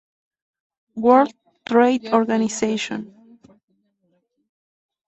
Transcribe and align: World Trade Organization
World 0.95 1.35
Trade 1.63 2.07
Organization 2.11 3.13